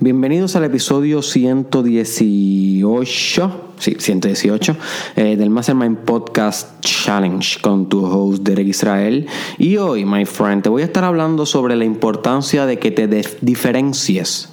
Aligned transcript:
Bienvenidos 0.00 0.56
al 0.56 0.64
episodio 0.64 1.22
118, 1.22 3.74
sí, 3.78 3.96
118 3.98 4.76
eh, 5.16 5.36
del 5.36 5.50
Mastermind 5.50 5.98
Podcast 5.98 6.80
Challenge 6.80 7.60
con 7.60 7.88
tu 7.88 8.04
host 8.04 8.42
Derek 8.42 8.68
Israel. 8.68 9.26
Y 9.58 9.76
hoy, 9.76 10.04
my 10.04 10.24
friend, 10.24 10.62
te 10.62 10.70
voy 10.70 10.82
a 10.82 10.86
estar 10.86 11.04
hablando 11.04 11.46
sobre 11.46 11.76
la 11.76 11.84
importancia 11.84 12.66
de 12.66 12.78
que 12.78 12.90
te 12.90 13.06
diferencies, 13.42 14.48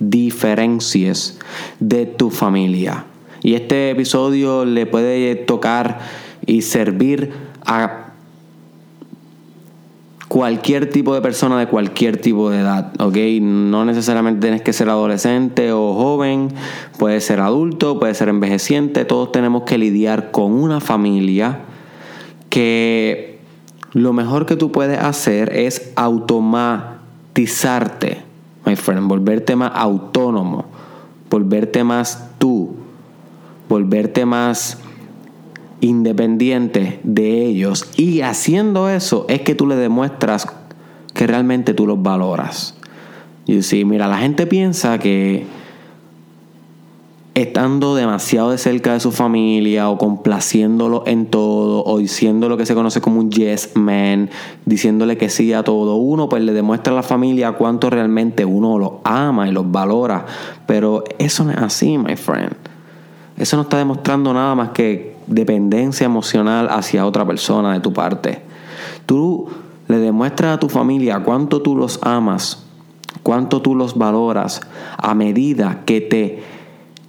diferencies 0.00 1.38
de 1.78 2.06
tu 2.06 2.30
familia. 2.30 3.06
Y 3.42 3.54
este 3.54 3.90
episodio 3.90 4.64
le 4.64 4.86
puede 4.86 5.36
tocar 5.36 6.00
y 6.44 6.62
servir 6.62 7.32
a 7.64 7.99
cualquier 10.40 10.88
tipo 10.88 11.14
de 11.14 11.20
persona 11.20 11.58
de 11.58 11.66
cualquier 11.66 12.16
tipo 12.16 12.48
de 12.48 12.60
edad, 12.60 12.94
¿ok? 12.98 13.14
No 13.42 13.84
necesariamente 13.84 14.40
tienes 14.40 14.62
que 14.62 14.72
ser 14.72 14.88
adolescente 14.88 15.70
o 15.70 15.92
joven, 15.92 16.48
puede 16.98 17.20
ser 17.20 17.40
adulto, 17.40 18.00
puede 18.00 18.14
ser 18.14 18.30
envejeciente, 18.30 19.04
todos 19.04 19.32
tenemos 19.32 19.64
que 19.64 19.76
lidiar 19.76 20.30
con 20.30 20.52
una 20.52 20.80
familia 20.80 21.58
que 22.48 23.38
lo 23.92 24.14
mejor 24.14 24.46
que 24.46 24.56
tú 24.56 24.72
puedes 24.72 24.98
hacer 24.98 25.54
es 25.54 25.92
automatizarte, 25.94 28.22
my 28.64 28.76
friend, 28.76 29.08
volverte 29.08 29.56
más 29.56 29.72
autónomo, 29.74 30.64
volverte 31.28 31.84
más 31.84 32.30
tú, 32.38 32.76
volverte 33.68 34.24
más 34.24 34.78
independiente 35.80 37.00
de 37.02 37.44
ellos. 37.44 37.90
Y 37.96 38.20
haciendo 38.20 38.88
eso 38.88 39.26
es 39.28 39.42
que 39.42 39.54
tú 39.54 39.66
le 39.66 39.76
demuestras 39.76 40.46
que 41.14 41.26
realmente 41.26 41.74
tú 41.74 41.86
los 41.86 42.02
valoras. 42.02 42.74
Y 43.46 43.62
sí, 43.62 43.84
mira, 43.84 44.06
la 44.06 44.18
gente 44.18 44.46
piensa 44.46 44.98
que 44.98 45.46
estando 47.34 47.94
demasiado 47.94 48.50
de 48.50 48.58
cerca 48.58 48.92
de 48.92 49.00
su 49.00 49.12
familia 49.12 49.88
o 49.88 49.98
complaciéndolo 49.98 51.04
en 51.06 51.26
todo 51.26 51.84
o 51.84 51.98
diciendo 51.98 52.48
lo 52.48 52.56
que 52.56 52.66
se 52.66 52.74
conoce 52.74 53.00
como 53.00 53.20
un 53.20 53.30
yes 53.30 53.70
man, 53.74 54.30
diciéndole 54.66 55.16
que 55.16 55.30
sí 55.30 55.52
a 55.52 55.62
todo, 55.62 55.96
uno 55.96 56.28
pues 56.28 56.42
le 56.42 56.52
demuestra 56.52 56.92
a 56.92 56.96
la 56.96 57.02
familia 57.02 57.52
cuánto 57.52 57.88
realmente 57.88 58.44
uno 58.44 58.78
los 58.78 58.92
ama 59.04 59.48
y 59.48 59.52
los 59.52 59.70
valora. 59.70 60.26
Pero 60.66 61.04
eso 61.18 61.44
no 61.44 61.52
es 61.52 61.58
así, 61.58 61.98
my 61.98 62.16
friend. 62.16 62.54
Eso 63.36 63.56
no 63.56 63.62
está 63.62 63.78
demostrando 63.78 64.34
nada 64.34 64.54
más 64.54 64.70
que 64.70 65.09
dependencia 65.30 66.04
emocional 66.04 66.68
hacia 66.70 67.06
otra 67.06 67.26
persona 67.26 67.72
de 67.72 67.80
tu 67.80 67.92
parte. 67.92 68.42
Tú 69.06 69.48
le 69.88 69.98
demuestras 69.98 70.56
a 70.56 70.60
tu 70.60 70.68
familia 70.68 71.20
cuánto 71.20 71.62
tú 71.62 71.76
los 71.76 71.98
amas, 72.02 72.64
cuánto 73.22 73.62
tú 73.62 73.74
los 73.74 73.96
valoras 73.96 74.60
a 74.98 75.14
medida 75.14 75.82
que 75.84 76.00
te 76.00 76.42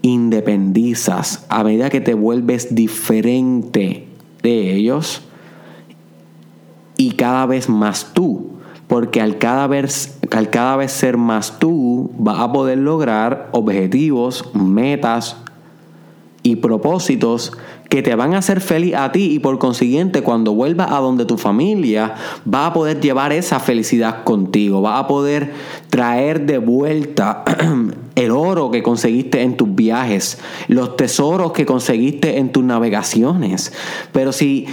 independizas, 0.01 1.45
a 1.49 1.63
medida 1.63 1.89
que 1.89 2.01
te 2.01 2.13
vuelves 2.13 2.73
diferente 2.73 4.07
de 4.41 4.75
ellos 4.75 5.21
y 6.97 7.11
cada 7.11 7.45
vez 7.45 7.69
más 7.69 8.13
tú. 8.13 8.47
Porque 8.87 9.21
al 9.21 9.37
cada, 9.37 9.67
vez, 9.67 10.19
al 10.31 10.49
cada 10.49 10.75
vez 10.75 10.91
ser 10.91 11.15
más 11.15 11.59
tú, 11.59 12.11
vas 12.17 12.39
a 12.39 12.51
poder 12.51 12.77
lograr 12.77 13.47
objetivos, 13.53 14.53
metas 14.53 15.37
y 16.43 16.57
propósitos 16.57 17.53
que 17.91 18.01
te 18.01 18.15
van 18.15 18.33
a 18.33 18.37
hacer 18.37 18.61
feliz 18.61 18.95
a 18.95 19.11
ti 19.11 19.33
y 19.33 19.39
por 19.39 19.59
consiguiente 19.59 20.21
cuando 20.21 20.53
vuelvas 20.53 20.93
a 20.93 20.99
donde 20.99 21.25
tu 21.25 21.37
familia 21.37 22.15
va 22.51 22.67
a 22.67 22.73
poder 22.73 23.01
llevar 23.01 23.33
esa 23.33 23.59
felicidad 23.59 24.23
contigo, 24.23 24.81
va 24.81 24.97
a 24.97 25.07
poder 25.07 25.51
traer 25.89 26.45
de 26.45 26.57
vuelta 26.57 27.43
el 28.15 28.31
oro 28.31 28.71
que 28.71 28.81
conseguiste 28.81 29.41
en 29.41 29.57
tus 29.57 29.75
viajes, 29.75 30.39
los 30.69 30.95
tesoros 30.95 31.51
que 31.51 31.65
conseguiste 31.65 32.37
en 32.37 32.53
tus 32.53 32.63
navegaciones. 32.63 33.73
Pero 34.13 34.31
si 34.31 34.67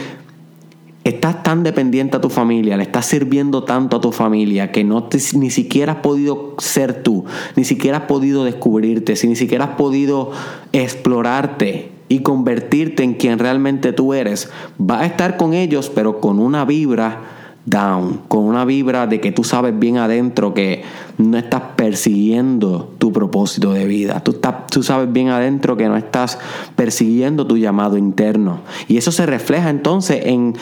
estás 1.02 1.42
tan 1.42 1.64
dependiente 1.64 2.18
a 2.18 2.20
tu 2.20 2.30
familia, 2.30 2.77
le 2.77 2.84
estás 2.84 3.07
sirviendo 3.07 3.64
tanto 3.64 3.96
a 3.96 4.01
tu 4.01 4.12
familia 4.12 4.70
que 4.70 4.84
no 4.84 5.08
ni 5.34 5.51
siquiera 5.51 5.95
has 5.95 5.98
podido 6.02 6.55
ser 6.58 7.02
tú, 7.02 7.24
ni 7.57 7.64
siquiera 7.64 7.96
has 7.98 8.05
podido 8.05 8.45
descubrirte, 8.45 9.17
si 9.17 9.27
ni 9.27 9.34
siquiera 9.34 9.64
has 9.64 9.70
podido 9.77 10.30
explorarte 10.73 11.98
y 12.08 12.20
convertirte 12.20 13.02
en 13.02 13.14
quien 13.14 13.39
realmente 13.39 13.92
tú 13.92 14.14
eres, 14.14 14.51
va 14.80 15.01
a 15.01 15.07
estar 15.07 15.36
con 15.36 15.55
ellos, 15.55 15.91
pero 15.95 16.20
con 16.20 16.39
una 16.39 16.64
vibra 16.64 17.20
down, 17.67 18.23
con 18.29 18.45
una 18.45 18.64
vibra 18.64 19.07
de 19.07 19.20
que 19.20 19.33
tú 19.33 19.45
sabes 19.45 19.79
bien 19.79 19.98
adentro 19.98 20.55
que 20.55 20.83
no 21.19 21.36
estás 21.36 21.63
persiguiendo 21.77 22.95
tu 22.98 23.13
propósito 23.13 23.73
de 23.73 23.86
vida. 23.86 24.20
Tú, 24.20 24.41
tú 24.70 24.83
sabes 24.83 25.13
bien 25.13 25.29
adentro 25.29 25.77
que 25.77 25.89
no 25.89 25.96
estás 25.96 26.39
persiguiendo 26.77 27.46
tu 27.46 27.58
llamado 27.58 27.96
interno. 27.96 28.61
Y 28.86 28.96
eso 28.96 29.13
se 29.13 29.27
refleja 29.27 29.70
entonces 29.70 30.25
en 30.25 30.55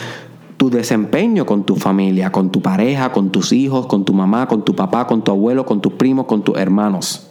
tu 0.57 0.71
desempeño 0.71 1.47
con 1.47 1.65
tu 1.65 1.77
familia, 1.77 2.33
con 2.33 2.51
tu 2.51 2.63
pareja, 2.63 3.13
con 3.13 3.31
tus 3.31 3.53
hijos, 3.53 3.87
con 3.87 4.05
tu 4.05 4.13
mamá, 4.15 4.49
con 4.49 4.65
tu 4.65 4.75
papá, 4.75 5.07
con 5.07 5.23
tu 5.23 5.31
abuelo, 5.31 5.67
con 5.67 5.81
tus 5.81 5.93
primos, 5.93 6.27
con 6.27 6.43
tus 6.43 6.57
hermanos. 6.57 7.29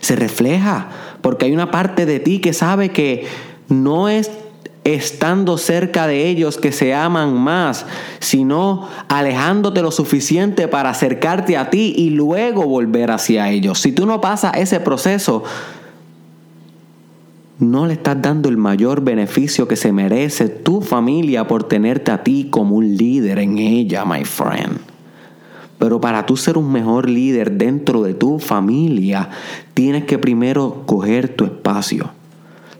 Se 0.00 0.16
refleja 0.16 0.88
porque 1.24 1.46
hay 1.46 1.54
una 1.54 1.70
parte 1.70 2.04
de 2.04 2.20
ti 2.20 2.38
que 2.38 2.52
sabe 2.52 2.90
que 2.90 3.24
no 3.70 4.10
es 4.10 4.30
estando 4.84 5.56
cerca 5.56 6.06
de 6.06 6.28
ellos 6.28 6.58
que 6.58 6.70
se 6.70 6.92
aman 6.92 7.32
más, 7.32 7.86
sino 8.20 8.90
alejándote 9.08 9.80
lo 9.80 9.90
suficiente 9.90 10.68
para 10.68 10.90
acercarte 10.90 11.56
a 11.56 11.70
ti 11.70 11.94
y 11.96 12.10
luego 12.10 12.64
volver 12.64 13.10
hacia 13.10 13.48
ellos. 13.48 13.80
Si 13.80 13.92
tú 13.92 14.04
no 14.04 14.20
pasas 14.20 14.58
ese 14.58 14.80
proceso, 14.80 15.44
no 17.58 17.86
le 17.86 17.94
estás 17.94 18.20
dando 18.20 18.50
el 18.50 18.58
mayor 18.58 19.00
beneficio 19.00 19.66
que 19.66 19.76
se 19.76 19.92
merece 19.92 20.50
tu 20.50 20.82
familia 20.82 21.46
por 21.46 21.64
tenerte 21.64 22.10
a 22.10 22.22
ti 22.22 22.48
como 22.50 22.76
un 22.76 22.98
líder 22.98 23.38
en 23.38 23.56
ella, 23.56 24.04
my 24.04 24.26
friend. 24.26 24.93
Pero 25.84 26.00
para 26.00 26.24
tú 26.24 26.38
ser 26.38 26.56
un 26.56 26.72
mejor 26.72 27.10
líder 27.10 27.58
dentro 27.58 28.02
de 28.02 28.14
tu 28.14 28.38
familia, 28.38 29.28
tienes 29.74 30.04
que 30.04 30.18
primero 30.18 30.84
coger 30.86 31.28
tu 31.28 31.44
espacio. 31.44 32.10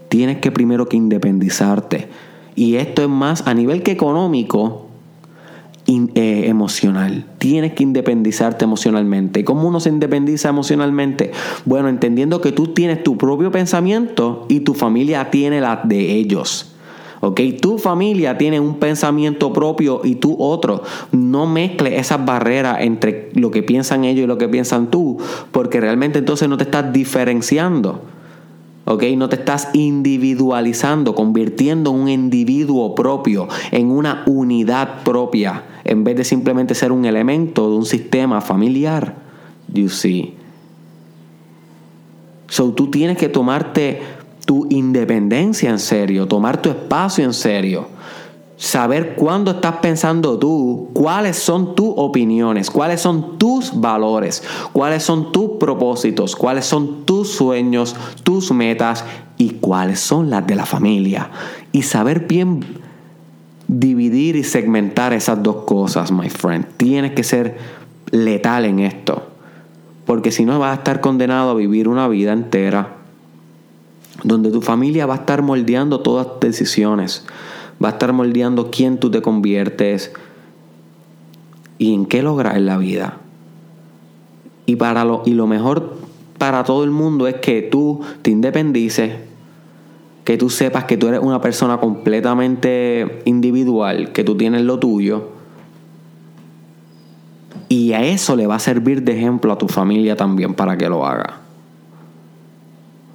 Tienes 0.08 0.38
que 0.38 0.50
primero 0.50 0.88
que 0.88 0.96
independizarte. 0.96 2.08
Y 2.54 2.76
esto 2.76 3.02
es 3.02 3.10
más 3.10 3.46
a 3.46 3.52
nivel 3.52 3.82
que 3.82 3.90
económico, 3.90 4.86
eh, 5.86 6.44
emocional. 6.46 7.26
Tienes 7.36 7.74
que 7.74 7.82
independizarte 7.82 8.64
emocionalmente. 8.64 9.44
¿Cómo 9.44 9.68
uno 9.68 9.80
se 9.80 9.90
independiza 9.90 10.48
emocionalmente? 10.48 11.30
Bueno, 11.66 11.90
entendiendo 11.90 12.40
que 12.40 12.52
tú 12.52 12.68
tienes 12.68 13.02
tu 13.02 13.18
propio 13.18 13.50
pensamiento 13.50 14.46
y 14.48 14.60
tu 14.60 14.72
familia 14.72 15.30
tiene 15.30 15.60
la 15.60 15.82
de 15.84 16.12
ellos. 16.12 16.73
¿Ok? 17.24 17.40
Tu 17.58 17.78
familia 17.78 18.36
tiene 18.36 18.60
un 18.60 18.74
pensamiento 18.74 19.50
propio 19.50 20.02
y 20.04 20.16
tú 20.16 20.36
otro. 20.38 20.82
No 21.10 21.46
mezcles 21.46 21.98
esas 21.98 22.22
barreras 22.22 22.82
entre 22.82 23.30
lo 23.32 23.50
que 23.50 23.62
piensan 23.62 24.04
ellos 24.04 24.24
y 24.24 24.26
lo 24.26 24.36
que 24.36 24.46
piensan 24.46 24.90
tú, 24.90 25.16
porque 25.50 25.80
realmente 25.80 26.18
entonces 26.18 26.50
no 26.50 26.58
te 26.58 26.64
estás 26.64 26.92
diferenciando. 26.92 28.02
¿ok? 28.84 29.04
No 29.16 29.30
te 29.30 29.36
estás 29.36 29.70
individualizando, 29.72 31.14
convirtiendo 31.14 31.92
en 31.92 31.96
un 31.96 32.08
individuo 32.10 32.94
propio, 32.94 33.48
en 33.70 33.90
una 33.90 34.22
unidad 34.26 35.02
propia, 35.02 35.64
en 35.84 36.04
vez 36.04 36.16
de 36.16 36.24
simplemente 36.24 36.74
ser 36.74 36.92
un 36.92 37.06
elemento 37.06 37.70
de 37.70 37.76
un 37.76 37.86
sistema 37.86 38.42
familiar. 38.42 39.14
You 39.72 39.88
see. 39.88 40.34
So 42.48 42.74
tú 42.74 42.90
tienes 42.90 43.16
que 43.16 43.30
tomarte 43.30 44.02
tu 44.44 44.66
independencia 44.70 45.70
en 45.70 45.78
serio, 45.78 46.26
tomar 46.26 46.60
tu 46.60 46.68
espacio 46.68 47.24
en 47.24 47.32
serio, 47.32 47.88
saber 48.56 49.14
cuándo 49.14 49.52
estás 49.52 49.76
pensando 49.76 50.38
tú, 50.38 50.90
cuáles 50.92 51.36
son 51.36 51.74
tus 51.74 51.92
opiniones, 51.96 52.70
cuáles 52.70 53.00
son 53.00 53.38
tus 53.38 53.80
valores, 53.80 54.42
cuáles 54.72 55.02
son 55.02 55.32
tus 55.32 55.52
propósitos, 55.58 56.36
cuáles 56.36 56.66
son 56.66 57.04
tus 57.04 57.30
sueños, 57.30 57.96
tus 58.22 58.52
metas 58.52 59.04
y 59.38 59.50
cuáles 59.50 60.00
son 60.00 60.30
las 60.30 60.46
de 60.46 60.56
la 60.56 60.66
familia. 60.66 61.30
Y 61.72 61.82
saber 61.82 62.26
bien 62.26 62.64
dividir 63.66 64.36
y 64.36 64.44
segmentar 64.44 65.12
esas 65.12 65.42
dos 65.42 65.64
cosas, 65.64 66.12
my 66.12 66.28
friend. 66.28 66.66
Tienes 66.76 67.12
que 67.12 67.24
ser 67.24 67.56
letal 68.10 68.66
en 68.66 68.80
esto. 68.80 69.30
Porque 70.04 70.30
si 70.30 70.44
no 70.44 70.58
vas 70.58 70.72
a 70.72 70.80
estar 70.80 71.00
condenado 71.00 71.50
a 71.50 71.54
vivir 71.54 71.88
una 71.88 72.08
vida 72.08 72.32
entera 72.32 72.93
donde 74.24 74.50
tu 74.50 74.60
familia 74.60 75.06
va 75.06 75.14
a 75.14 75.18
estar 75.18 75.42
moldeando 75.42 76.00
todas 76.00 76.26
tus 76.26 76.40
decisiones, 76.40 77.24
va 77.82 77.88
a 77.88 77.92
estar 77.92 78.12
moldeando 78.12 78.70
quién 78.70 78.98
tú 78.98 79.10
te 79.10 79.22
conviertes 79.22 80.12
y 81.78 81.94
en 81.94 82.06
qué 82.06 82.22
lograr 82.22 82.56
en 82.56 82.66
la 82.66 82.78
vida. 82.78 83.18
Y, 84.66 84.76
para 84.76 85.04
lo, 85.04 85.22
y 85.26 85.32
lo 85.32 85.46
mejor 85.46 85.98
para 86.38 86.64
todo 86.64 86.84
el 86.84 86.90
mundo 86.90 87.28
es 87.28 87.36
que 87.36 87.62
tú 87.62 88.00
te 88.22 88.30
independices, 88.30 89.12
que 90.24 90.38
tú 90.38 90.48
sepas 90.48 90.84
que 90.84 90.96
tú 90.96 91.08
eres 91.08 91.20
una 91.20 91.42
persona 91.42 91.78
completamente 91.78 93.20
individual, 93.26 94.12
que 94.12 94.24
tú 94.24 94.36
tienes 94.36 94.62
lo 94.62 94.78
tuyo 94.78 95.28
Y 97.68 97.92
a 97.92 98.02
eso 98.02 98.36
le 98.36 98.46
va 98.46 98.54
a 98.54 98.58
servir 98.58 99.02
de 99.02 99.12
ejemplo 99.12 99.52
a 99.52 99.58
tu 99.58 99.68
familia 99.68 100.16
también 100.16 100.54
para 100.54 100.78
que 100.78 100.88
lo 100.88 101.06
haga. 101.06 101.43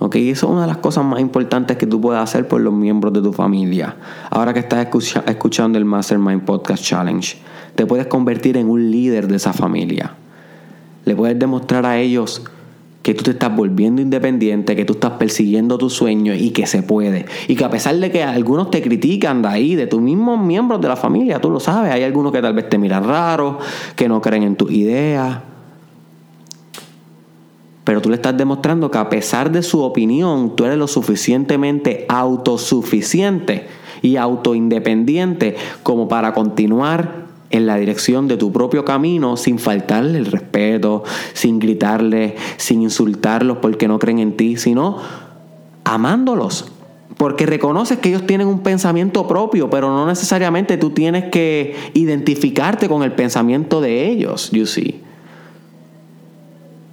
Ok, 0.01 0.15
eso 0.15 0.45
es 0.45 0.51
una 0.53 0.61
de 0.61 0.67
las 0.67 0.77
cosas 0.77 1.03
más 1.03 1.19
importantes 1.19 1.75
que 1.75 1.85
tú 1.85 1.99
puedes 1.99 2.21
hacer 2.21 2.47
por 2.47 2.61
los 2.61 2.73
miembros 2.73 3.11
de 3.11 3.21
tu 3.21 3.33
familia. 3.33 3.97
Ahora 4.29 4.53
que 4.53 4.61
estás 4.61 4.87
escuchando 5.27 5.77
el 5.77 5.83
Mastermind 5.83 6.43
Podcast 6.43 6.81
Challenge, 6.81 7.37
te 7.75 7.85
puedes 7.85 8.07
convertir 8.07 8.55
en 8.55 8.69
un 8.69 8.91
líder 8.91 9.27
de 9.27 9.35
esa 9.35 9.51
familia. 9.51 10.15
Le 11.03 11.15
puedes 11.15 11.37
demostrar 11.37 11.85
a 11.85 11.99
ellos 11.99 12.41
que 13.03 13.13
tú 13.13 13.23
te 13.23 13.31
estás 13.31 13.53
volviendo 13.53 14.01
independiente, 14.01 14.73
que 14.75 14.85
tú 14.85 14.93
estás 14.93 15.11
persiguiendo 15.11 15.77
tus 15.77 15.93
sueños 15.93 16.37
y 16.39 16.51
que 16.51 16.65
se 16.65 16.81
puede. 16.81 17.25
Y 17.49 17.57
que 17.57 17.65
a 17.65 17.69
pesar 17.69 17.97
de 17.97 18.09
que 18.09 18.23
algunos 18.23 18.71
te 18.71 18.81
critican 18.81 19.41
de 19.41 19.49
ahí, 19.49 19.75
de 19.75 19.87
tus 19.87 19.99
mismos 19.99 20.39
miembros 20.39 20.79
de 20.79 20.87
la 20.87 20.95
familia, 20.95 21.41
tú 21.41 21.49
lo 21.49 21.59
sabes, 21.59 21.91
hay 21.91 22.03
algunos 22.03 22.31
que 22.31 22.41
tal 22.41 22.53
vez 22.53 22.69
te 22.69 22.77
miran 22.77 23.03
raro, 23.03 23.59
que 23.97 24.07
no 24.07 24.21
creen 24.21 24.43
en 24.43 24.55
tus 24.55 24.71
ideas. 24.71 25.39
Pero 27.89 28.03
tú 28.03 28.09
le 28.09 28.17
estás 28.17 28.37
demostrando 28.37 28.91
que 28.91 28.99
a 28.99 29.09
pesar 29.09 29.51
de 29.51 29.63
su 29.63 29.81
opinión, 29.81 30.55
tú 30.55 30.65
eres 30.65 30.77
lo 30.77 30.87
suficientemente 30.87 32.05
autosuficiente 32.07 33.65
y 34.03 34.17
autoindependiente 34.17 35.55
como 35.81 36.07
para 36.07 36.35
continuar 36.35 37.25
en 37.49 37.65
la 37.65 37.77
dirección 37.77 38.27
de 38.27 38.37
tu 38.37 38.51
propio 38.51 38.85
camino 38.85 39.37
sin 39.37 39.57
faltarle 39.57 40.19
el 40.19 40.27
respeto, 40.27 41.03
sin 41.33 41.57
gritarle, 41.57 42.35
sin 42.57 42.83
insultarlos 42.83 43.57
porque 43.57 43.87
no 43.87 43.97
creen 43.97 44.19
en 44.19 44.37
ti, 44.37 44.57
sino 44.57 44.97
amándolos. 45.83 46.71
Porque 47.17 47.47
reconoces 47.47 47.97
que 47.97 48.09
ellos 48.09 48.27
tienen 48.27 48.49
un 48.49 48.59
pensamiento 48.59 49.27
propio, 49.27 49.71
pero 49.71 49.89
no 49.89 50.05
necesariamente 50.05 50.77
tú 50.77 50.91
tienes 50.91 51.31
que 51.31 51.75
identificarte 51.95 52.87
con 52.87 53.01
el 53.01 53.13
pensamiento 53.13 53.81
de 53.81 54.09
ellos, 54.09 54.51
you 54.51 54.67
see. 54.67 55.08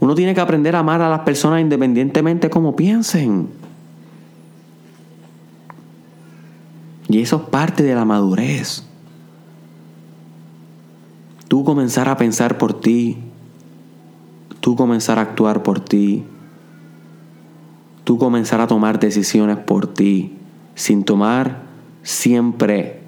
Uno 0.06 0.14
tiene 0.14 0.36
que 0.36 0.40
aprender 0.40 0.76
a 0.76 0.78
amar 0.78 1.02
a 1.02 1.08
las 1.08 1.22
personas 1.22 1.60
independientemente 1.60 2.48
como 2.48 2.76
piensen. 2.76 3.48
Y 7.08 7.20
eso 7.20 7.34
es 7.38 7.42
parte 7.50 7.82
de 7.82 7.92
la 7.92 8.04
madurez. 8.04 8.84
Tú 11.48 11.64
comenzar 11.64 12.08
a 12.08 12.16
pensar 12.16 12.56
por 12.56 12.78
ti, 12.78 13.18
tú 14.60 14.76
comenzar 14.76 15.18
a 15.18 15.22
actuar 15.22 15.64
por 15.64 15.80
ti, 15.80 16.22
tú 18.04 18.16
comenzar 18.16 18.60
a 18.60 18.68
tomar 18.68 19.00
decisiones 19.00 19.56
por 19.56 19.92
ti, 19.92 20.36
sin 20.76 21.02
tomar 21.02 21.64
siempre, 22.04 23.00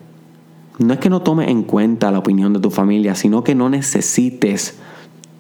no 0.79 0.95
es 0.95 0.99
que 0.99 1.11
no 1.11 1.23
tomes 1.23 1.49
en 1.49 1.63
cuenta 1.63 2.11
la 2.11 2.19
opinión 2.19 2.53
de 2.55 2.59
tu 2.59 2.73
familia, 2.73 3.15
sino 3.15 3.45
que 3.45 3.55
no 3.55 3.71
necesites 3.71 4.81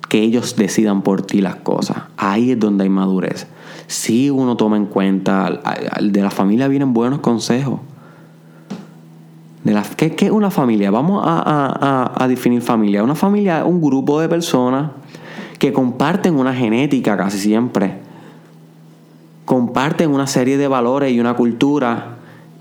que 0.09 0.21
ellos 0.21 0.57
decidan 0.57 1.03
por 1.03 1.23
ti 1.23 1.41
las 1.41 1.57
cosas. 1.57 1.99
Ahí 2.17 2.53
es 2.53 2.59
donde 2.59 2.85
hay 2.85 2.91
madurez. 2.91 3.47
Si 3.87 4.31
uno 4.31 4.57
toma 4.57 4.77
en 4.77 4.87
cuenta, 4.87 5.61
de 6.01 6.23
la 6.23 6.31
familia 6.31 6.69
vienen 6.69 6.93
buenos 6.95 7.21
consejos 7.21 7.81
¿qué, 9.97 10.17
es 10.27 10.31
una 10.31 10.51
familia? 10.51 10.91
Vamos 10.91 11.23
a, 11.25 12.27
definir 12.29 12.63
familia. 12.63 13.03
Una 13.03 13.15
familia 13.15 13.61
es 13.61 13.65
un 13.65 13.81
grupo 13.81 14.21
de 14.21 14.29
personas 14.29 14.91
que 15.59 15.73
comparten 15.73 16.39
una 16.39 16.55
genética 16.55 17.17
casi 17.17 17.39
siempre. 17.39 17.99
Comparten 19.45 20.11
una 20.11 20.27
serie 20.27 20.57
de 20.59 20.69
valores 20.69 21.13
y 21.13 21.21
una 21.21 21.35
cultura 21.35 22.17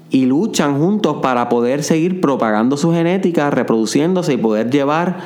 y 0.09 0.25
luchan 0.25 0.79
juntos 0.79 1.17
para 1.21 1.49
poder 1.49 1.83
seguir 1.83 2.21
propagando 2.21 2.77
su 2.77 2.93
genética, 2.93 3.49
reproduciéndose 3.49 4.33
y 4.33 4.37
poder 4.37 4.69
llevar 4.69 5.17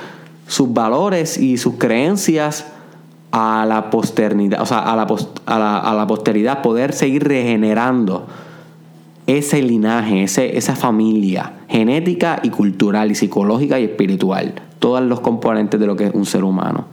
sus 0.52 0.74
valores 0.74 1.38
y 1.38 1.58
sus 1.58 1.76
creencias 1.76 2.66
a 3.32 3.66
la 3.66 3.90
posteridad, 3.90 4.62
o 4.62 4.66
sea, 4.66 4.80
a 4.80 4.98
la, 4.98 5.78
a 5.78 5.96
la 5.96 6.08
posteridad, 6.08 6.62
poder 6.62 6.92
seguir 6.92 7.24
regenerando 7.24 8.28
ese 9.28 9.62
linaje, 9.62 10.24
ese, 10.24 10.58
esa 10.58 10.76
familia 10.76 11.54
genética 11.70 12.42
y 12.44 12.50
cultural 12.50 13.12
y 13.12 13.16
psicológica 13.16 13.80
y 13.80 13.86
espiritual. 13.86 14.56
Todos 14.80 15.02
los 15.02 15.22
componentes 15.22 15.80
de 15.80 15.88
lo 15.88 15.96
que 15.96 16.08
es 16.08 16.14
un 16.14 16.26
ser 16.26 16.44
humano. 16.44 16.84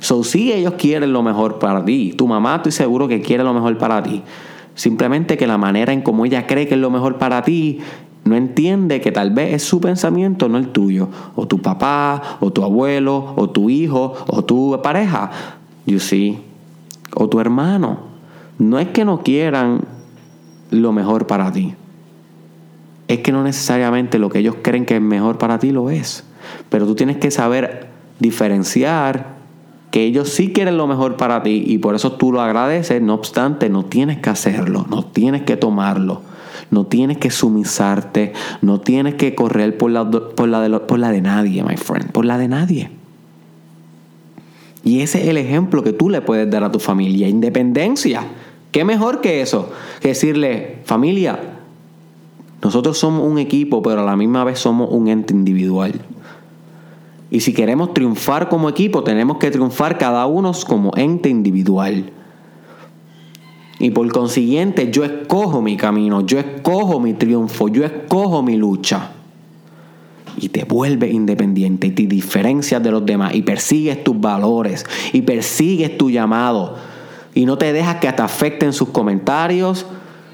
So, 0.00 0.24
si 0.24 0.50
ellos 0.54 0.72
quieren 0.78 1.12
lo 1.12 1.22
mejor 1.22 1.58
para 1.58 1.84
ti, 1.84 2.14
tu 2.16 2.26
mamá 2.26 2.56
estoy 2.56 2.72
seguro 2.72 3.06
que 3.06 3.20
quiere 3.20 3.44
lo 3.44 3.52
mejor 3.52 3.76
para 3.76 4.02
ti. 4.02 4.22
Simplemente 4.76 5.36
que 5.36 5.46
la 5.46 5.58
manera 5.58 5.92
en 5.92 6.00
cómo 6.00 6.24
ella 6.24 6.46
cree 6.46 6.66
que 6.66 6.74
es 6.74 6.80
lo 6.80 6.90
mejor 6.90 7.18
para 7.18 7.42
ti, 7.42 7.80
no 8.24 8.36
entiende 8.36 9.00
que 9.02 9.12
tal 9.12 9.30
vez 9.30 9.52
es 9.52 9.62
su 9.62 9.80
pensamiento, 9.80 10.48
no 10.48 10.56
el 10.56 10.68
tuyo. 10.68 11.08
O 11.36 11.46
tu 11.46 11.60
papá, 11.60 12.38
o 12.40 12.50
tu 12.50 12.64
abuelo, 12.64 13.34
o 13.36 13.50
tu 13.50 13.68
hijo, 13.68 14.14
o 14.26 14.44
tu 14.44 14.80
pareja. 14.82 15.30
You 15.86 15.98
see. 15.98 16.40
O 17.14 17.28
tu 17.28 17.38
hermano. 17.40 17.98
No 18.58 18.78
es 18.78 18.88
que 18.88 19.04
no 19.04 19.22
quieran 19.22 19.82
lo 20.70 20.92
mejor 20.92 21.26
para 21.26 21.52
ti. 21.52 21.74
Es 23.08 23.18
que 23.18 23.32
no 23.32 23.42
necesariamente 23.42 24.18
lo 24.18 24.30
que 24.30 24.38
ellos 24.38 24.56
creen 24.62 24.86
que 24.86 24.96
es 24.96 25.02
mejor 25.02 25.36
para 25.36 25.58
ti 25.58 25.70
lo 25.70 25.90
es. 25.90 26.24
Pero 26.70 26.86
tú 26.86 26.94
tienes 26.94 27.18
que 27.18 27.30
saber 27.30 27.88
diferenciar 28.20 29.34
que 29.90 30.02
ellos 30.02 30.30
sí 30.30 30.52
quieren 30.52 30.78
lo 30.78 30.86
mejor 30.86 31.16
para 31.16 31.42
ti 31.42 31.62
y 31.66 31.78
por 31.78 31.94
eso 31.94 32.12
tú 32.12 32.32
lo 32.32 32.40
agradeces. 32.40 33.02
No 33.02 33.12
obstante, 33.12 33.68
no 33.68 33.84
tienes 33.84 34.18
que 34.18 34.30
hacerlo, 34.30 34.86
no 34.88 35.04
tienes 35.04 35.42
que 35.42 35.58
tomarlo. 35.58 36.22
No 36.70 36.86
tienes 36.86 37.18
que 37.18 37.30
sumisarte, 37.30 38.32
no 38.62 38.80
tienes 38.80 39.14
que 39.14 39.34
correr 39.34 39.76
por 39.78 39.90
la, 39.90 40.04
de, 40.04 40.20
por 40.20 40.48
la 40.98 41.10
de 41.10 41.20
nadie, 41.20 41.62
my 41.62 41.76
friend, 41.76 42.12
por 42.12 42.24
la 42.24 42.38
de 42.38 42.48
nadie. 42.48 42.90
Y 44.84 45.00
ese 45.00 45.22
es 45.22 45.28
el 45.28 45.38
ejemplo 45.38 45.82
que 45.82 45.92
tú 45.92 46.10
le 46.10 46.20
puedes 46.20 46.50
dar 46.50 46.62
a 46.62 46.70
tu 46.70 46.78
familia, 46.78 47.28
independencia. 47.28 48.22
¿Qué 48.70 48.84
mejor 48.84 49.20
que 49.20 49.40
eso? 49.40 49.70
Que 50.00 50.08
decirle, 50.08 50.78
familia, 50.84 51.38
nosotros 52.62 52.98
somos 52.98 53.30
un 53.30 53.38
equipo, 53.38 53.82
pero 53.82 54.00
a 54.00 54.04
la 54.04 54.16
misma 54.16 54.44
vez 54.44 54.58
somos 54.58 54.88
un 54.90 55.08
ente 55.08 55.32
individual. 55.32 56.00
Y 57.30 57.40
si 57.40 57.52
queremos 57.52 57.94
triunfar 57.94 58.48
como 58.48 58.68
equipo, 58.68 59.02
tenemos 59.02 59.38
que 59.38 59.50
triunfar 59.50 59.98
cada 59.98 60.26
uno 60.26 60.52
como 60.66 60.92
ente 60.96 61.28
individual. 61.28 62.10
Y 63.84 63.90
por 63.90 64.10
consiguiente, 64.10 64.90
yo 64.90 65.04
escojo 65.04 65.60
mi 65.60 65.76
camino, 65.76 66.22
yo 66.22 66.38
escojo 66.38 67.00
mi 67.00 67.12
triunfo, 67.12 67.68
yo 67.68 67.84
escojo 67.84 68.42
mi 68.42 68.56
lucha. 68.56 69.10
Y 70.38 70.48
te 70.48 70.64
vuelves 70.64 71.12
independiente 71.12 71.88
y 71.88 71.90
te 71.90 72.06
diferencias 72.06 72.82
de 72.82 72.90
los 72.90 73.04
demás 73.04 73.34
y 73.34 73.42
persigues 73.42 74.02
tus 74.02 74.18
valores 74.18 74.86
y 75.12 75.20
persigues 75.20 75.98
tu 75.98 76.08
llamado 76.08 76.76
y 77.34 77.44
no 77.44 77.58
te 77.58 77.74
dejas 77.74 77.96
que 77.96 78.10
te 78.10 78.22
afecten 78.22 78.72
sus 78.72 78.88
comentarios, 78.88 79.84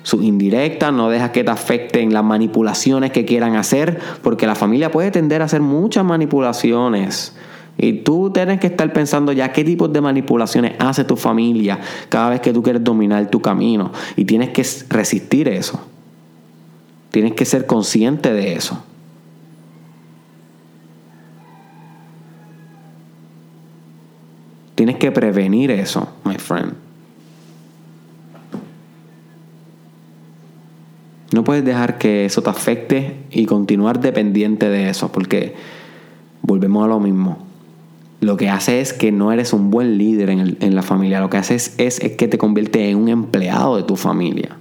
sus 0.04 0.22
indirectas, 0.22 0.92
no 0.92 1.10
dejas 1.10 1.30
que 1.30 1.42
te 1.42 1.50
afecten 1.50 2.12
las 2.12 2.22
manipulaciones 2.22 3.10
que 3.10 3.24
quieran 3.24 3.56
hacer, 3.56 3.98
porque 4.22 4.46
la 4.46 4.54
familia 4.54 4.92
puede 4.92 5.10
tender 5.10 5.42
a 5.42 5.46
hacer 5.46 5.60
muchas 5.60 6.04
manipulaciones. 6.04 7.34
Y 7.78 7.92
tú 8.00 8.30
tienes 8.30 8.60
que 8.60 8.66
estar 8.66 8.92
pensando 8.92 9.32
ya 9.32 9.52
qué 9.52 9.64
tipos 9.64 9.92
de 9.92 10.00
manipulaciones 10.00 10.74
hace 10.78 11.04
tu 11.04 11.16
familia 11.16 11.78
cada 12.08 12.30
vez 12.30 12.40
que 12.40 12.52
tú 12.52 12.62
quieres 12.62 12.84
dominar 12.84 13.30
tu 13.30 13.40
camino. 13.40 13.92
Y 14.16 14.24
tienes 14.24 14.50
que 14.50 14.66
resistir 14.88 15.48
eso. 15.48 15.80
Tienes 17.10 17.32
que 17.32 17.44
ser 17.44 17.66
consciente 17.66 18.32
de 18.32 18.54
eso. 18.54 18.82
Tienes 24.74 24.96
que 24.96 25.10
prevenir 25.12 25.70
eso, 25.70 26.08
my 26.24 26.36
friend. 26.36 26.72
No 31.32 31.44
puedes 31.44 31.64
dejar 31.64 31.98
que 31.98 32.24
eso 32.24 32.42
te 32.42 32.50
afecte 32.50 33.16
y 33.30 33.46
continuar 33.46 34.00
dependiente 34.00 34.68
de 34.68 34.88
eso, 34.88 35.12
porque 35.12 35.54
volvemos 36.42 36.84
a 36.84 36.88
lo 36.88 36.98
mismo. 36.98 37.49
Lo 38.20 38.36
que 38.36 38.50
hace 38.50 38.80
es 38.80 38.92
que 38.92 39.12
no 39.12 39.32
eres 39.32 39.54
un 39.54 39.70
buen 39.70 39.96
líder 39.96 40.28
en, 40.28 40.74
la 40.74 40.82
familia. 40.82 41.20
Lo 41.20 41.30
que 41.30 41.38
haces 41.38 41.74
es, 41.78 42.00
que 42.00 42.28
te 42.28 42.36
convierte 42.36 42.90
en 42.90 42.98
un 42.98 43.08
empleado 43.08 43.76
de 43.76 43.82
tu 43.82 43.96
familia. 43.96 44.56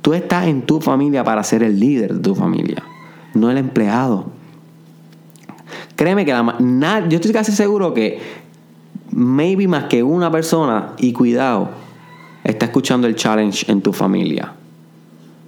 Tú 0.00 0.14
estás 0.14 0.46
en 0.46 0.62
tu 0.62 0.80
familia 0.80 1.22
para 1.22 1.44
ser 1.44 1.62
el 1.62 1.78
líder 1.78 2.14
de 2.14 2.20
tu 2.20 2.34
familia, 2.34 2.82
no 3.34 3.50
el 3.50 3.58
empleado. 3.58 4.26
Créeme 5.96 6.24
que 6.24 6.32
la, 6.32 7.06
yo 7.08 7.16
estoy 7.16 7.32
casi 7.32 7.52
seguro 7.52 7.92
que 7.92 8.20
maybe 9.10 9.68
más 9.68 9.84
que 9.84 10.02
una 10.02 10.30
persona, 10.30 10.92
y 10.96 11.12
cuidado, 11.12 11.70
está 12.44 12.66
escuchando 12.66 13.06
el 13.06 13.16
challenge 13.16 13.70
en 13.70 13.82
tu 13.82 13.92
familia. 13.92 14.54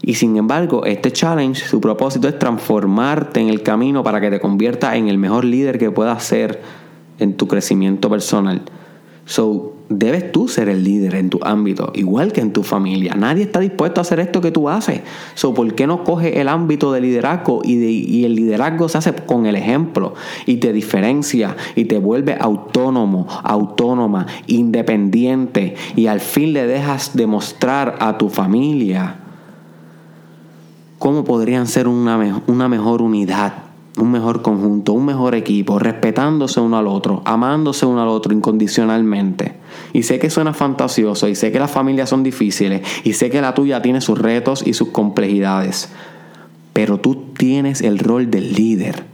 Y 0.02 0.14
sin 0.14 0.37
embargo, 0.37 0.85
este 0.85 1.12
challenge, 1.12 1.66
su 1.66 1.80
propósito 1.80 2.28
es 2.28 2.38
transformarte 2.38 3.40
en 3.40 3.49
el 3.49 3.62
camino 3.62 4.02
para 4.02 4.20
que 4.20 4.30
te 4.30 4.40
conviertas 4.40 4.97
en 4.97 5.09
el 5.09 5.18
mejor 5.18 5.44
líder 5.44 5.78
que 5.78 5.90
puedas 5.90 6.25
ser 6.25 6.61
en 7.20 7.36
tu 7.36 7.46
crecimiento 7.46 8.10
personal. 8.10 8.62
So, 9.26 9.76
debes 9.88 10.32
tú 10.32 10.48
ser 10.48 10.68
el 10.68 10.82
líder 10.82 11.14
en 11.14 11.30
tu 11.30 11.38
ámbito, 11.42 11.92
igual 11.94 12.32
que 12.32 12.40
en 12.40 12.52
tu 12.52 12.64
familia. 12.64 13.14
Nadie 13.14 13.44
está 13.44 13.60
dispuesto 13.60 14.00
a 14.00 14.02
hacer 14.02 14.18
esto 14.18 14.40
que 14.40 14.50
tú 14.50 14.68
haces. 14.68 15.02
So, 15.34 15.54
¿Por 15.54 15.72
qué 15.74 15.86
no 15.86 16.02
coge 16.02 16.40
el 16.40 16.48
ámbito 16.48 16.92
de 16.92 17.00
liderazgo 17.00 17.60
y, 17.62 17.74
y 17.74 18.24
el 18.24 18.34
liderazgo 18.34 18.88
se 18.88 18.98
hace 18.98 19.12
con 19.12 19.46
el 19.46 19.54
ejemplo 19.54 20.14
y 20.46 20.56
te 20.56 20.72
diferencia 20.72 21.56
y 21.76 21.84
te 21.84 21.98
vuelve 21.98 22.36
autónomo, 22.40 23.28
autónoma, 23.44 24.26
independiente 24.48 25.76
y 25.94 26.08
al 26.08 26.18
fin 26.18 26.52
le 26.52 26.66
dejas 26.66 27.12
demostrar 27.14 27.98
a 28.00 28.18
tu 28.18 28.30
familia 28.30 29.16
cómo 30.98 31.22
podrían 31.22 31.68
ser 31.68 31.86
una, 31.86 32.42
una 32.48 32.68
mejor 32.68 33.00
unidad 33.00 33.69
un 34.02 34.11
mejor 34.11 34.42
conjunto, 34.42 34.92
un 34.92 35.07
mejor 35.07 35.35
equipo, 35.35 35.78
respetándose 35.78 36.61
uno 36.61 36.78
al 36.78 36.87
otro, 36.87 37.23
amándose 37.25 37.87
uno 37.87 38.02
al 38.02 38.09
otro 38.09 38.35
incondicionalmente. 38.35 39.54
Y 39.92 40.02
sé 40.02 40.19
que 40.19 40.30
suena 40.30 40.52
fantasioso 40.52 41.28
y 41.28 41.35
sé 41.35 41.52
que 41.52 41.59
las 41.59 41.71
familias 41.71 42.09
son 42.09 42.23
difíciles 42.23 42.83
y 43.04 43.14
sé 43.14 43.30
que 43.30 43.40
la 43.40 43.54
tuya 43.54 43.83
tiene 43.83 44.00
sus 44.00 44.19
retos 44.19 44.66
y 44.66 44.75
sus 44.75 44.88
complejidades, 44.88 45.90
pero 46.73 46.99
tú 46.99 47.26
tienes 47.37 47.80
el 47.80 47.99
rol 47.99 48.30
del 48.30 48.52
líder. 48.52 49.04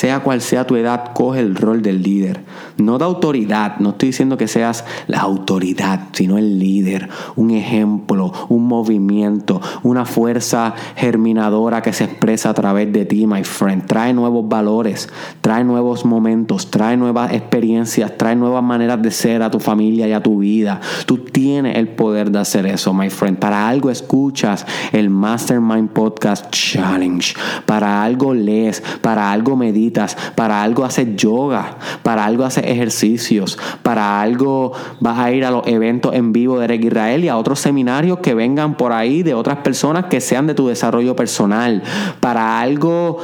Sea 0.00 0.20
cual 0.20 0.40
sea 0.40 0.66
tu 0.66 0.76
edad, 0.76 1.12
coge 1.12 1.40
el 1.40 1.54
rol 1.54 1.82
del 1.82 2.02
líder. 2.02 2.40
No 2.78 2.96
de 2.96 3.04
autoridad, 3.04 3.76
no 3.80 3.90
estoy 3.90 4.08
diciendo 4.08 4.38
que 4.38 4.48
seas 4.48 4.86
la 5.08 5.20
autoridad, 5.20 6.08
sino 6.12 6.38
el 6.38 6.58
líder, 6.58 7.10
un 7.36 7.50
ejemplo, 7.50 8.32
un 8.48 8.66
movimiento, 8.66 9.60
una 9.82 10.06
fuerza 10.06 10.72
germinadora 10.96 11.82
que 11.82 11.92
se 11.92 12.04
expresa 12.04 12.48
a 12.48 12.54
través 12.54 12.90
de 12.94 13.04
ti, 13.04 13.26
my 13.26 13.44
friend. 13.44 13.84
Trae 13.84 14.14
nuevos 14.14 14.48
valores, 14.48 15.10
trae 15.42 15.64
nuevos 15.64 16.06
momentos, 16.06 16.70
trae 16.70 16.96
nuevas 16.96 17.34
experiencias, 17.34 18.16
trae 18.16 18.34
nuevas 18.34 18.62
maneras 18.62 19.02
de 19.02 19.10
ser 19.10 19.42
a 19.42 19.50
tu 19.50 19.60
familia 19.60 20.08
y 20.08 20.12
a 20.12 20.22
tu 20.22 20.38
vida. 20.38 20.80
Tú 21.04 21.18
tienes 21.18 21.76
el 21.76 21.88
poder 21.88 22.30
de 22.30 22.38
hacer 22.38 22.64
eso, 22.64 22.94
my 22.94 23.10
friend. 23.10 23.38
Para 23.38 23.68
algo 23.68 23.90
escuchas 23.90 24.64
el 24.92 25.10
Mastermind 25.10 25.90
Podcast 25.90 26.48
Challenge. 26.50 27.34
Para 27.66 28.02
algo 28.02 28.32
lees, 28.32 28.82
para 29.02 29.30
algo 29.30 29.56
meditas 29.56 29.89
para 30.34 30.62
algo 30.62 30.84
haces 30.84 31.16
yoga, 31.16 31.76
para 32.02 32.24
algo 32.24 32.44
haces 32.44 32.64
ejercicios, 32.66 33.58
para 33.82 34.20
algo 34.20 34.72
vas 35.00 35.18
a 35.18 35.32
ir 35.32 35.44
a 35.44 35.50
los 35.50 35.66
eventos 35.66 36.14
en 36.14 36.32
vivo 36.32 36.58
de 36.58 36.64
Eric 36.64 36.84
Israel 36.84 37.24
y 37.24 37.28
a 37.28 37.36
otros 37.36 37.60
seminarios 37.60 38.18
que 38.18 38.34
vengan 38.34 38.76
por 38.76 38.92
ahí 38.92 39.22
de 39.22 39.34
otras 39.34 39.58
personas 39.58 40.06
que 40.06 40.20
sean 40.20 40.46
de 40.46 40.54
tu 40.54 40.68
desarrollo 40.68 41.16
personal, 41.16 41.82
para 42.20 42.60
algo 42.60 43.18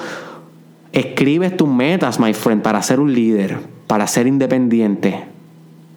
escribes 0.92 1.56
tus 1.56 1.68
metas, 1.68 2.18
my 2.18 2.32
friend, 2.32 2.62
para 2.62 2.82
ser 2.82 3.00
un 3.00 3.12
líder, 3.12 3.58
para 3.86 4.06
ser 4.06 4.26
independiente, 4.26 5.24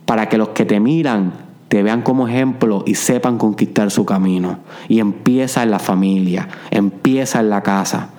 para 0.05 0.29
que 0.29 0.38
los 0.38 0.49
que 0.49 0.65
te 0.65 0.79
miran 0.79 1.49
te 1.69 1.83
vean 1.83 2.01
como 2.01 2.27
ejemplo 2.27 2.83
y 2.85 2.95
sepan 2.95 3.38
conquistar 3.38 3.91
su 3.91 4.03
camino. 4.03 4.57
Y 4.88 4.99
empieza 4.99 5.63
en 5.63 5.71
la 5.71 5.79
familia, 5.79 6.49
empieza 6.71 7.39
en 7.39 7.49
la 7.49 7.61
casa 7.61 8.09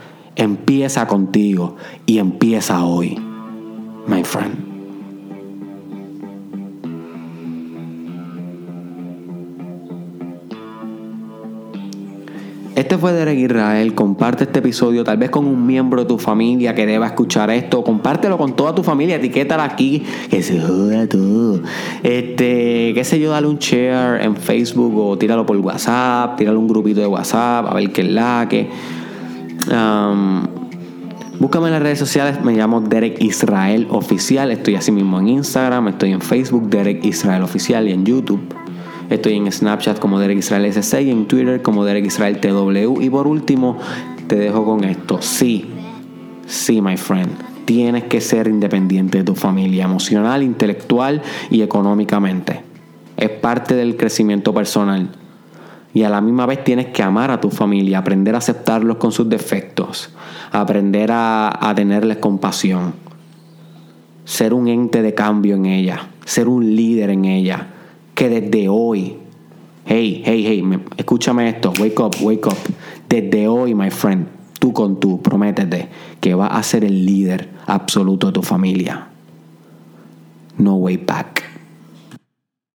empieza 0.41 1.07
contigo 1.07 1.77
y 2.07 2.19
empieza 2.19 2.83
hoy, 2.83 3.19
my 4.07 4.25
friend. 4.25 4.71
Este 12.75 12.97
fue 12.97 13.13
Derek 13.13 13.39
Israel. 13.39 13.95
Comparte 13.95 14.45
este 14.45 14.61
episodio 14.61 15.05
tal 15.05 15.19
vez 15.19 15.29
con 15.29 15.47
un 15.47 15.67
miembro 15.67 16.01
de 16.01 16.09
tu 16.09 16.17
familia 16.17 16.75
que 16.75 16.87
deba 16.87 17.09
escuchar 17.09 17.51
esto. 17.51 17.85
Compártelo 17.85 18.39
con 18.39 18.57
toda 18.57 18.75
tu 18.75 18.83
familia. 18.83 19.17
Etiquétala 19.17 19.65
aquí. 19.65 20.03
Que 20.31 20.43
se 20.43 20.59
joda 20.59 21.07
todo. 21.07 21.61
Este, 22.03 22.93
qué 22.95 23.03
sé 23.05 23.21
yo, 23.21 23.33
dale 23.33 23.47
un 23.49 23.59
share 23.59 24.23
en 24.23 24.35
Facebook 24.35 24.97
o 24.97 25.19
tíralo 25.19 25.45
por 25.45 25.59
WhatsApp. 25.59 26.39
Tíralo 26.39 26.59
un 26.59 26.69
grupito 26.69 27.01
de 27.01 27.07
WhatsApp 27.07 27.67
a 27.69 27.75
ver 27.75 27.93
qué 27.93 28.01
es 28.01 28.09
la 28.09 28.47
que. 28.49 28.71
Búscame 31.41 31.69
en 31.69 31.73
las 31.73 31.83
redes 31.83 31.99
sociales, 31.99 32.45
me 32.45 32.53
llamo 32.53 32.83
Derek 32.83 33.23
Israel 33.23 33.87
Oficial. 33.91 34.51
Estoy 34.51 34.75
así 34.75 34.93
mismo 34.93 35.19
en 35.21 35.29
Instagram, 35.29 35.89
estoy 35.89 36.13
en 36.13 36.21
Facebook, 36.21 36.69
Derek 36.69 37.03
Israel 37.05 37.43
Oficial 37.43 37.89
y 37.89 37.93
en 37.93 38.05
YouTube. 38.05 38.43
Estoy 39.09 39.37
en 39.37 39.51
Snapchat 39.51 39.99
como 39.99 40.21
Derek 40.21 40.39
Israel 40.39 40.67
S6 40.67 41.07
y 41.07 41.11
en 41.11 41.27
Twitter 41.27 41.63
como 41.63 41.85
Derek 41.85 42.05
Israel 42.05 42.39
TW. 42.41 43.01
Y 43.01 43.11
por 43.11 43.27
último, 43.27 43.79
te 44.29 44.37
dejo 44.37 44.65
con 44.65 44.85
esto. 44.85 45.23
Sí, 45.23 45.65
sí, 46.47 46.81
my 46.81 46.97
friend. 46.97 47.31
Tienes 47.65 48.05
que 48.05 48.21
ser 48.21 48.47
independiente 48.47 49.19
de 49.19 49.25
tu 49.25 49.35
familia, 49.35 49.85
emocional, 49.85 50.43
intelectual 50.43 51.23
y 51.51 51.63
económicamente. 51.63 52.63
Es 53.17 53.31
parte 53.31 53.75
del 53.75 53.97
crecimiento 53.97 54.53
personal. 54.53 55.09
Y 55.93 56.05
a 56.05 56.09
la 56.09 56.21
misma 56.21 56.47
vez 56.47 56.63
tienes 56.63 56.87
que 56.87 57.03
amar 57.03 57.31
a 57.31 57.41
tu 57.41 57.51
familia, 57.51 57.99
aprender 57.99 58.35
a 58.35 58.39
aceptarlos 58.39 58.99
con 58.99 59.11
sus 59.11 59.29
defectos, 59.29 60.11
aprender 60.53 61.11
a, 61.13 61.73
tenerles 61.75 62.19
compasión, 62.19 62.95
ser 64.25 64.55
un 64.55 64.69
ente 64.69 65.03
de 65.03 65.15
cambio 65.15 65.57
en 65.57 65.67
ella, 65.67 66.09
ser 66.25 66.49
un 66.49 66.77
líder 66.77 67.11
en 67.11 67.25
ella, 67.25 67.69
que 68.15 68.29
desde 68.29 68.69
hoy, 68.69 69.17
hey, 69.87 70.23
hey, 70.25 70.45
hey, 70.47 70.81
escúchame 70.97 71.49
esto, 71.49 71.73
wake 71.81 71.99
up, 72.01 72.17
wake 72.21 72.47
up, 72.47 72.59
desde 73.09 73.49
hoy, 73.49 73.75
my 73.75 73.91
friend, 73.91 74.29
tú 74.61 74.73
con 74.73 75.01
tú, 75.01 75.21
prométete 75.21 75.89
que 76.21 76.35
vas 76.35 76.51
a 76.53 76.63
ser 76.63 76.85
el 76.85 77.05
líder 77.05 77.49
absoluto 77.67 78.29
de 78.29 78.33
tu 78.35 78.43
familia. 78.43 79.09
No 80.59 80.77
way 80.77 80.99
back. 80.99 81.50